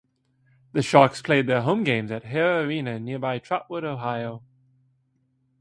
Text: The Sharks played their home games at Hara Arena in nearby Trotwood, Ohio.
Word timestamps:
The 0.71 0.81
Sharks 0.81 1.21
played 1.21 1.45
their 1.45 1.61
home 1.61 1.83
games 1.83 2.09
at 2.09 2.23
Hara 2.23 2.65
Arena 2.65 2.93
in 2.95 3.05
nearby 3.05 3.37
Trotwood, 3.37 3.83
Ohio. 3.83 4.41